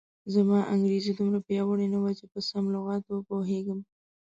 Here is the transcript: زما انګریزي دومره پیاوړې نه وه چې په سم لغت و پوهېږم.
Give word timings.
زما 0.33 0.59
انګریزي 0.73 1.11
دومره 1.17 1.39
پیاوړې 1.47 1.87
نه 1.93 1.99
وه 2.03 2.11
چې 2.19 2.25
په 2.31 2.39
سم 2.49 2.65
لغت 2.75 3.03
و 3.07 3.25
پوهېږم. 3.29 3.79